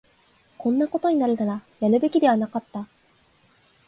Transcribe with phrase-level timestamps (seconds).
[0.57, 2.87] こんなことになるなら、やるべきではなかった